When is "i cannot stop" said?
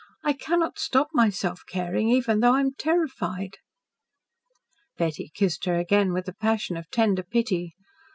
0.23-1.09